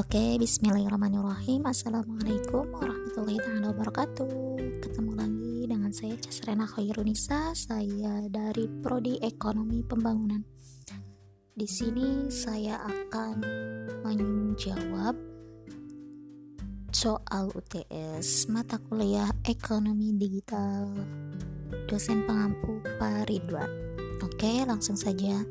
[0.00, 1.68] Oke, bismillahirrahmanirrahim.
[1.68, 3.36] Assalamualaikum warahmatullahi
[3.68, 4.32] wabarakatuh.
[4.80, 10.40] Ketemu lagi dengan saya Casrena Khairunisa Saya dari Prodi Ekonomi Pembangunan.
[11.52, 13.44] Di sini saya akan
[14.00, 15.20] menjawab
[16.96, 20.96] soal UTS mata kuliah Ekonomi Digital.
[21.84, 23.68] Dosen pengampu Pak Ridwan.
[24.24, 25.44] Oke, langsung saja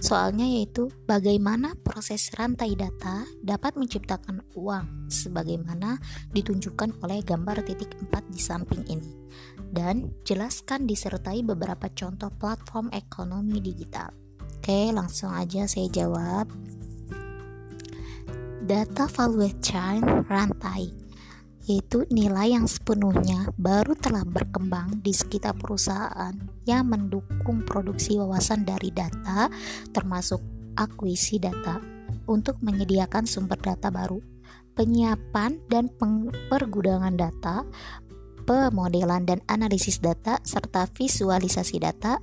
[0.00, 6.00] Soalnya yaitu bagaimana proses rantai data dapat menciptakan uang sebagaimana
[6.32, 9.12] ditunjukkan oleh gambar titik 4 di samping ini.
[9.70, 14.08] Dan jelaskan disertai beberapa contoh platform ekonomi digital.
[14.40, 16.48] Oke, langsung aja saya jawab.
[18.64, 20.99] Data value chain rantai
[21.68, 26.32] yaitu nilai yang sepenuhnya baru telah berkembang di sekitar perusahaan
[26.64, 29.52] yang mendukung produksi wawasan dari data,
[29.92, 30.40] termasuk
[30.78, 31.82] akuisi data,
[32.30, 34.22] untuk menyediakan sumber data baru,
[34.78, 35.90] penyiapan dan
[36.48, 37.66] pergudangan data,
[38.48, 42.22] pemodelan dan analisis data, serta visualisasi data,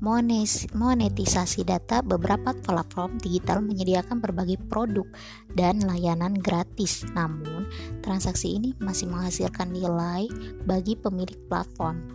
[0.00, 5.06] monetisasi data, beberapa platform digital menyediakan berbagai produk
[5.52, 7.04] dan layanan gratis.
[7.12, 7.68] Namun,
[8.00, 10.26] transaksi ini masih menghasilkan nilai
[10.64, 12.10] bagi pemilik platform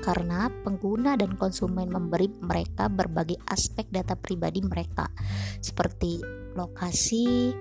[0.00, 5.12] karena pengguna dan konsumen memberi mereka berbagai aspek data pribadi mereka
[5.60, 6.24] seperti
[6.56, 7.52] lokasi,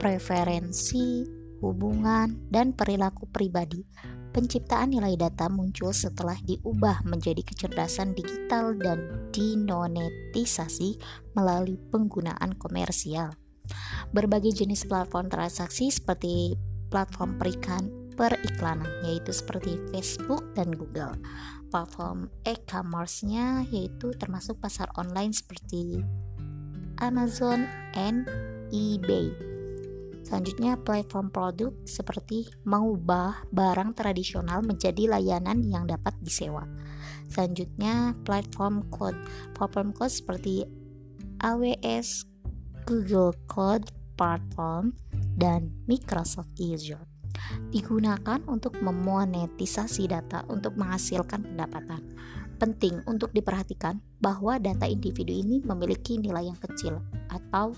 [0.00, 1.22] preferensi,
[1.60, 3.84] hubungan, dan perilaku pribadi.
[4.32, 10.96] Penciptaan nilai data muncul setelah diubah menjadi kecerdasan digital dan dinonetisasi
[11.36, 13.36] melalui penggunaan komersial.
[14.16, 16.56] Berbagai jenis platform transaksi seperti
[16.88, 21.12] platform perikan periklanan yaitu seperti Facebook dan Google.
[21.68, 26.00] Platform e-commerce-nya yaitu termasuk pasar online seperti
[27.04, 28.24] Amazon and
[28.72, 29.51] eBay
[30.32, 36.64] Selanjutnya, platform produk seperti mengubah barang tradisional menjadi layanan yang dapat disewa.
[37.28, 39.20] Selanjutnya, platform code.
[39.52, 40.64] Platform code seperti
[41.44, 42.24] AWS,
[42.88, 44.96] Google Code Platform,
[45.36, 47.04] dan Microsoft Azure
[47.68, 52.00] digunakan untuk memonetisasi data untuk menghasilkan pendapatan.
[52.56, 57.72] Penting untuk diperhatikan bahwa data individu ini memiliki nilai yang kecil atau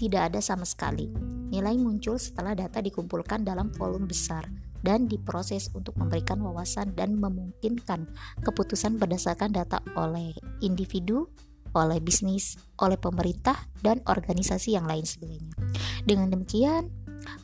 [0.00, 1.12] tidak ada sama sekali.
[1.52, 4.48] Nilai muncul setelah data dikumpulkan dalam volume besar
[4.80, 8.08] dan diproses untuk memberikan wawasan dan memungkinkan
[8.40, 10.32] keputusan berdasarkan data oleh
[10.64, 11.28] individu,
[11.76, 15.52] oleh bisnis, oleh pemerintah, dan organisasi yang lain sebagainya.
[16.06, 16.88] Dengan demikian,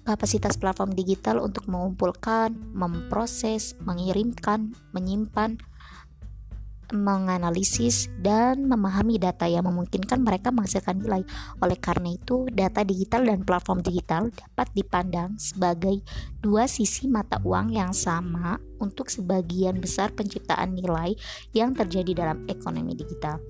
[0.06, 5.58] kapasitas platform digital untuk mengumpulkan, memproses, mengirimkan, menyimpan,
[6.92, 11.24] menganalisis dan memahami data yang memungkinkan mereka menghasilkan nilai.
[11.58, 16.04] Oleh karena itu, data digital dan platform digital dapat dipandang sebagai
[16.38, 21.16] dua sisi mata uang yang sama untuk sebagian besar penciptaan nilai
[21.56, 23.40] yang terjadi dalam ekonomi digital.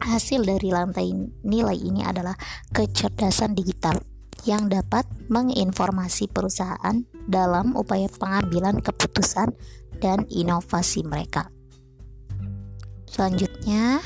[0.00, 1.12] Hasil dari lantai
[1.44, 2.32] nilai ini adalah
[2.72, 4.00] kecerdasan digital
[4.48, 9.52] yang dapat menginformasi perusahaan dalam upaya pengambilan keputusan
[10.00, 11.52] dan inovasi mereka.
[13.10, 13.98] Selanjutnya,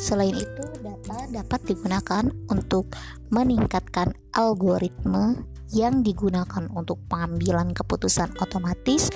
[0.00, 2.88] selain itu data dapat digunakan untuk
[3.28, 5.36] meningkatkan algoritma
[5.76, 9.12] yang digunakan untuk pengambilan keputusan otomatis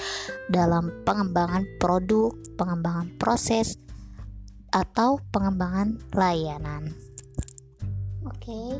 [0.53, 3.81] dalam pengembangan produk, pengembangan proses,
[4.77, 6.93] atau pengembangan layanan.
[8.28, 8.77] Oke,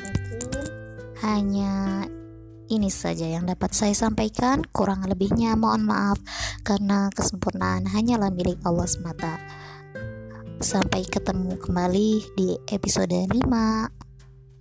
[0.00, 0.40] mungkin
[1.20, 2.06] hanya
[2.70, 4.62] ini saja yang dapat saya sampaikan.
[4.70, 6.22] Kurang lebihnya mohon maaf
[6.62, 9.36] karena kesempurnaan hanyalah milik Allah semata.
[10.62, 13.34] Sampai ketemu kembali di episode 5.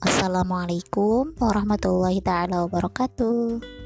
[0.02, 3.79] Assalamualaikum warahmatullahi taala wabarakatuh.